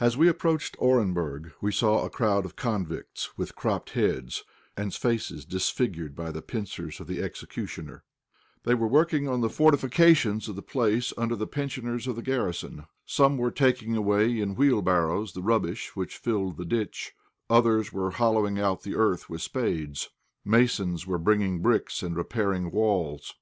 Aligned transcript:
As 0.00 0.16
we 0.16 0.28
approached 0.28 0.78
Orenburg 0.78 1.52
we 1.60 1.72
saw 1.72 2.02
a 2.02 2.08
crowd 2.08 2.46
of 2.46 2.56
convicts 2.56 3.36
with 3.36 3.54
cropped 3.54 3.90
heads, 3.90 4.42
and 4.78 4.94
faces 4.94 5.44
disfigured 5.44 6.16
by 6.16 6.30
the 6.30 6.40
pincers 6.40 7.00
of 7.00 7.06
the 7.06 7.22
executioner. 7.22 8.02
They 8.64 8.72
were 8.74 8.88
working 8.88 9.28
on 9.28 9.42
the 9.42 9.50
fortifications 9.50 10.48
of 10.48 10.56
the 10.56 10.62
place 10.62 11.12
under 11.18 11.36
the 11.36 11.46
pensioners 11.46 12.06
of 12.06 12.16
the 12.16 12.22
garrison. 12.22 12.86
Some 13.04 13.36
were 13.36 13.50
taking 13.50 13.94
away 13.94 14.40
in 14.40 14.54
wheelbarrows 14.54 15.34
the 15.34 15.42
rubbish 15.42 15.94
which 15.94 16.16
filled 16.16 16.56
the 16.56 16.64
ditch; 16.64 17.12
others 17.50 17.92
were 17.92 18.12
hollowing 18.12 18.58
out 18.58 18.84
the 18.84 18.94
earth 18.96 19.28
with 19.28 19.42
spades. 19.42 20.08
Masons 20.46 21.06
were 21.06 21.18
bringing 21.18 21.60
bricks 21.60 22.02
and 22.02 22.16
repairing 22.16 22.62
the 22.70 22.70
walls. 22.70 23.34